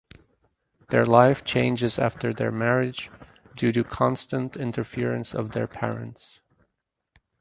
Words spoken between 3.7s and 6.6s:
to constant interference of their parents.